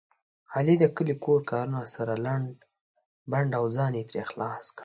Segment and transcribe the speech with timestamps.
[0.55, 2.47] علي د کلي کور کارونه سره لنډ
[3.31, 4.79] بنډ او ځان یې ترې خلاص کړ.